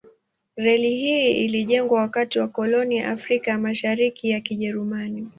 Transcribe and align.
Reli 0.55 0.95
hii 0.95 1.45
ilijengwa 1.45 1.99
wakati 1.99 2.39
wa 2.39 2.47
koloni 2.47 2.97
ya 2.97 3.11
Afrika 3.11 3.51
ya 3.51 3.57
Mashariki 3.57 4.29
ya 4.29 4.41
Kijerumani. 4.41 5.27